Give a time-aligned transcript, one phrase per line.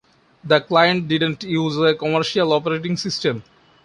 [0.43, 3.43] The client didn't use a commercial operating system.